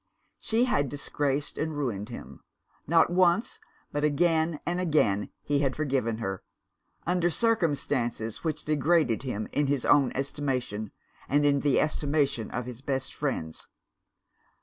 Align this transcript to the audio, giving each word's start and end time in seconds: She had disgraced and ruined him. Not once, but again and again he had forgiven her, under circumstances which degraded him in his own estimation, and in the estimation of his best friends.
She 0.39 0.63
had 0.65 0.89
disgraced 0.89 1.59
and 1.59 1.77
ruined 1.77 2.09
him. 2.09 2.39
Not 2.87 3.11
once, 3.11 3.59
but 3.91 4.03
again 4.03 4.59
and 4.65 4.79
again 4.79 5.29
he 5.43 5.59
had 5.59 5.75
forgiven 5.75 6.17
her, 6.17 6.41
under 7.05 7.29
circumstances 7.29 8.43
which 8.43 8.65
degraded 8.65 9.21
him 9.21 9.47
in 9.51 9.67
his 9.67 9.85
own 9.85 10.11
estimation, 10.15 10.89
and 11.29 11.45
in 11.45 11.59
the 11.59 11.79
estimation 11.79 12.49
of 12.49 12.65
his 12.65 12.81
best 12.81 13.13
friends. 13.13 13.67